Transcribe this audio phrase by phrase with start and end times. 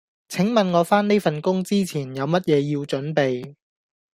[0.27, 3.53] 請問我返呢份工之前有乜嘢要準備？